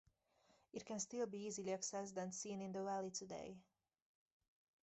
It 0.73 0.83
can 0.83 0.97
still 0.99 1.27
be 1.27 1.43
easily 1.45 1.73
accessed 1.73 2.17
and 2.17 2.33
seen 2.33 2.59
in 2.59 2.71
the 2.71 2.83
valley 2.83 3.11
today. 3.11 3.55